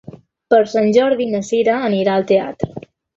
Per 0.53 0.61
Sant 0.69 0.87
Jordi 0.95 1.27
na 1.33 1.41
Sira 1.49 1.75
irà 1.99 2.17
al 2.21 2.25
teatre. 2.33 2.71